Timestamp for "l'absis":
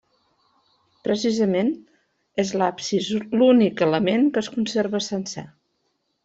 2.61-3.11